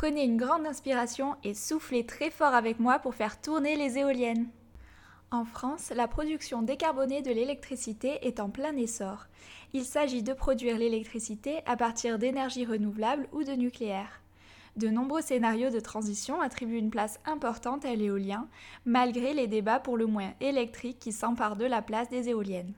[0.00, 4.46] Prenez une grande inspiration et soufflez très fort avec moi pour faire tourner les éoliennes.
[5.32, 9.26] En France, la production décarbonée de l'électricité est en plein essor.
[9.72, 14.22] Il s'agit de produire l'électricité à partir d'énergies renouvelables ou de nucléaire.
[14.76, 18.46] De nombreux scénarios de transition attribuent une place importante à l'éolien,
[18.84, 22.72] malgré les débats pour le moins électriques qui s'emparent de la place des éoliennes.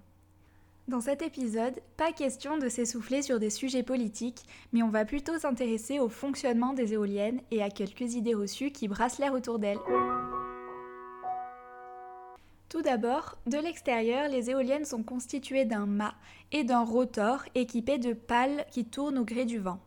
[0.90, 5.38] Dans cet épisode, pas question de s'essouffler sur des sujets politiques, mais on va plutôt
[5.38, 9.78] s'intéresser au fonctionnement des éoliennes et à quelques idées reçues qui brassent l'air autour d'elles.
[12.68, 16.16] Tout d'abord, de l'extérieur, les éoliennes sont constituées d'un mât
[16.50, 19.78] et d'un rotor équipé de pales qui tournent au gré du vent.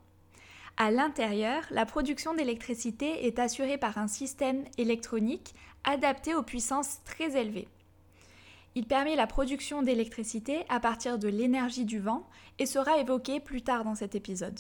[0.78, 7.36] À l'intérieur, la production d'électricité est assurée par un système électronique adapté aux puissances très
[7.38, 7.68] élevées.
[8.76, 12.28] Il permet la production d'électricité à partir de l'énergie du vent
[12.60, 14.60] et sera évoqué plus tard dans cet épisode.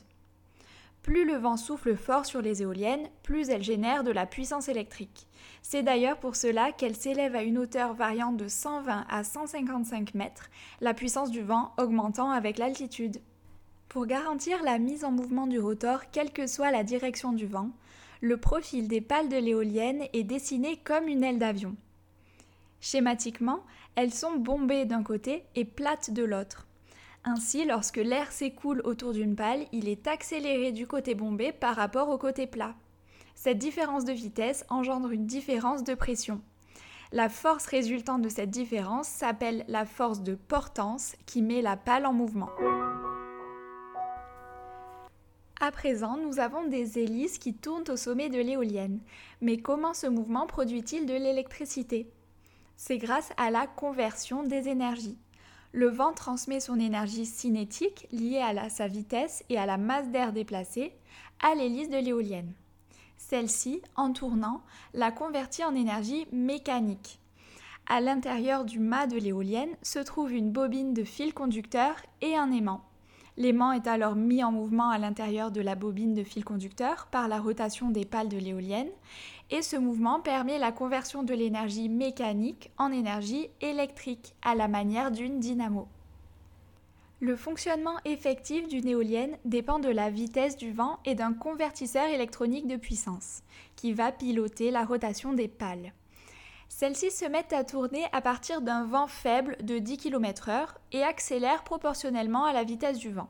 [1.02, 5.28] Plus le vent souffle fort sur les éoliennes, plus elles génèrent de la puissance électrique.
[5.62, 10.50] C'est d'ailleurs pour cela qu'elles s'élèvent à une hauteur variant de 120 à 155 mètres,
[10.80, 13.20] la puissance du vent augmentant avec l'altitude.
[13.90, 17.72] Pour garantir la mise en mouvement du rotor, quelle que soit la direction du vent,
[18.22, 21.76] le profil des pales de l'éolienne est dessiné comme une aile d'avion.
[22.80, 23.64] Schématiquement,
[23.96, 26.68] elles sont bombées d'un côté et plates de l'autre.
[27.26, 32.10] Ainsi, lorsque l'air s'écoule autour d'une pale, il est accéléré du côté bombé par rapport
[32.10, 32.76] au côté plat.
[33.36, 36.42] Cette différence de vitesse engendre une différence de pression.
[37.12, 42.06] La force résultante de cette différence s'appelle la force de portance qui met la pale
[42.06, 42.50] en mouvement.
[45.62, 49.00] À présent, nous avons des hélices qui tournent au sommet de l'éolienne.
[49.40, 52.12] Mais comment ce mouvement produit-il de l'électricité?
[52.78, 55.18] C'est grâce à la conversion des énergies.
[55.72, 60.32] Le vent transmet son énergie cinétique liée à sa vitesse et à la masse d'air
[60.32, 60.94] déplacée
[61.42, 62.54] à l'hélice de l'éolienne.
[63.18, 64.62] Celle-ci, en tournant,
[64.94, 67.20] la convertit en énergie mécanique.
[67.88, 72.52] À l'intérieur du mât de l'éolienne se trouve une bobine de fil conducteur et un
[72.52, 72.82] aimant.
[73.36, 77.28] L'aimant est alors mis en mouvement à l'intérieur de la bobine de fil conducteur par
[77.28, 78.92] la rotation des pales de l'éolienne
[79.54, 85.12] et ce mouvement permet la conversion de l'énergie mécanique en énergie électrique à la manière
[85.12, 85.88] d'une dynamo.
[87.20, 92.66] Le fonctionnement effectif d'une éolienne dépend de la vitesse du vent et d'un convertisseur électronique
[92.66, 93.44] de puissance
[93.76, 95.94] qui va piloter la rotation des pales.
[96.68, 101.64] Celles-ci se mettent à tourner à partir d'un vent faible de 10 km/h et accélèrent
[101.64, 103.30] proportionnellement à la vitesse du vent.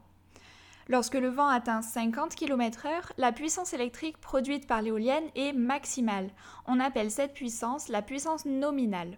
[0.90, 6.30] Lorsque le vent atteint 50 km/h, la puissance électrique produite par l'éolienne est maximale.
[6.68, 9.18] On appelle cette puissance la puissance nominale.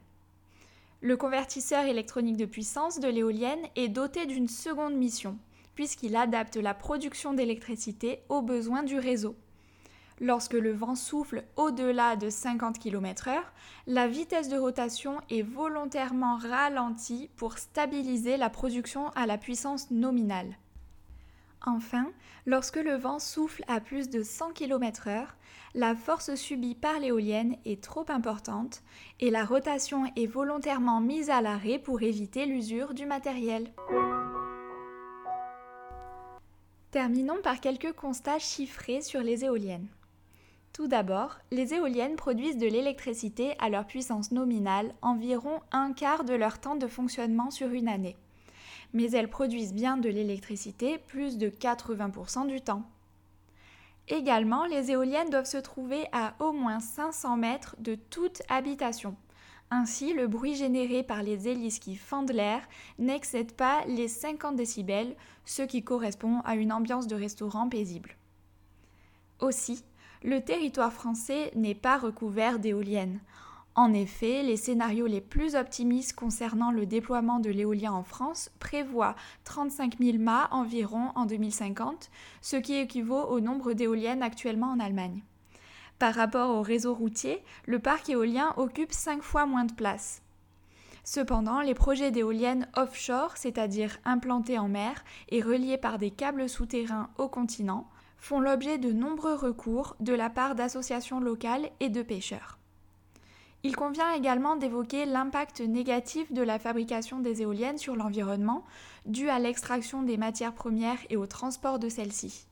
[1.02, 5.38] Le convertisseur électronique de puissance de l'éolienne est doté d'une seconde mission,
[5.74, 9.36] puisqu'il adapte la production d'électricité aux besoins du réseau.
[10.22, 13.40] Lorsque le vent souffle au-delà de 50 km/h,
[13.88, 20.58] la vitesse de rotation est volontairement ralentie pour stabiliser la production à la puissance nominale.
[21.66, 22.12] Enfin,
[22.46, 25.28] lorsque le vent souffle à plus de 100 km/h,
[25.74, 28.82] la force subie par l'éolienne est trop importante
[29.20, 33.72] et la rotation est volontairement mise à l'arrêt pour éviter l'usure du matériel.
[36.92, 39.88] Terminons par quelques constats chiffrés sur les éoliennes.
[40.72, 46.34] Tout d'abord, les éoliennes produisent de l'électricité à leur puissance nominale environ un quart de
[46.34, 48.16] leur temps de fonctionnement sur une année.
[48.94, 52.84] Mais elles produisent bien de l'électricité plus de 80% du temps.
[54.07, 59.16] Également, les éoliennes doivent se trouver à au moins 500 mètres de toute habitation.
[59.72, 62.61] Ainsi, le bruit généré par les hélices qui fendent l'air
[62.99, 68.16] n'excède pas les 50 décibels, ce qui correspond à une ambiance de restaurant paisible.
[69.40, 69.84] Aussi,
[70.23, 73.20] le territoire français n'est pas recouvert d'éoliennes.
[73.78, 79.16] En effet, les scénarios les plus optimistes concernant le déploiement de l'éolien en France prévoient
[79.44, 82.10] 35 000 mâts environ en 2050,
[82.42, 85.24] ce qui équivaut au nombre d'éoliennes actuellement en Allemagne.
[86.00, 90.22] Par rapport au réseau routier, le parc éolien occupe 5 fois moins de place.
[91.04, 97.10] Cependant, les projets d'éoliennes offshore, c'est-à-dire implantées en mer et reliées par des câbles souterrains
[97.18, 97.90] au continent,
[98.20, 102.58] font l'objet de nombreux recours de la part d'associations locales et de pêcheurs.
[103.66, 108.64] Il convient également d'évoquer l'impact négatif de la fabrication des éoliennes sur l'environnement,
[109.08, 112.46] dû à l'extraction des matières premières et au transport de celles-ci.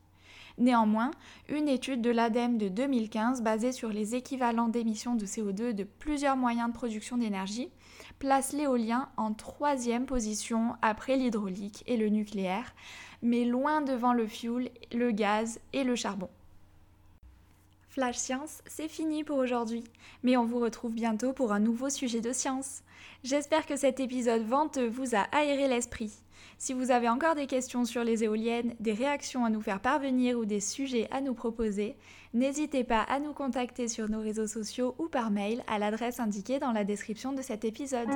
[0.57, 1.12] Néanmoins,
[1.50, 6.36] une étude de l'ADEME de 2015 basée sur les équivalents d'émissions de CO2 de plusieurs
[6.36, 7.69] moyens de production d'énergie
[8.18, 12.74] place l'éolien en troisième position après l'hydraulique et le nucléaire,
[13.21, 16.30] mais loin devant le fioul, le gaz et le charbon.
[17.94, 19.84] Flash Science, c'est fini pour aujourd'hui,
[20.24, 22.81] mais on vous retrouve bientôt pour un nouveau sujet de science.
[23.24, 26.12] J'espère que cet épisode venteux vous a aéré l'esprit.
[26.57, 30.40] Si vous avez encore des questions sur les éoliennes, des réactions à nous faire parvenir
[30.40, 31.95] ou des sujets à nous proposer,
[32.34, 36.57] n'hésitez pas à nous contacter sur nos réseaux sociaux ou par mail à l'adresse indiquée
[36.57, 38.10] dans la description de cet épisode.